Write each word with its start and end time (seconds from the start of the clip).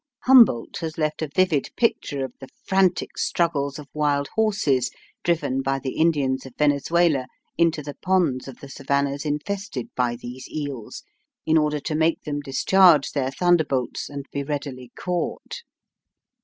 Humboldt 0.23 0.77
has 0.77 0.97
left 0.97 1.21
a 1.21 1.27
vivid 1.35 1.69
picture 1.77 2.25
of 2.25 2.33
the 2.39 2.47
frantic 2.65 3.19
struggles 3.19 3.77
of 3.77 3.87
wild 3.93 4.29
horses 4.29 4.89
driven 5.23 5.61
by 5.61 5.77
the 5.77 5.91
Indians 5.91 6.43
of 6.43 6.55
Venezuela 6.57 7.27
into 7.55 7.83
the 7.83 7.93
ponds 8.01 8.47
of 8.47 8.61
the 8.61 8.67
savannahs 8.67 9.25
infested 9.25 9.93
by 9.95 10.15
these 10.15 10.49
eels, 10.49 11.03
in 11.45 11.55
order 11.55 11.79
to 11.81 11.93
make 11.93 12.23
them 12.23 12.39
discharge 12.39 13.11
their 13.11 13.29
thunderbolts 13.29 14.09
and 14.09 14.25
be 14.31 14.41
readily 14.41 14.91
caught. 14.97 15.61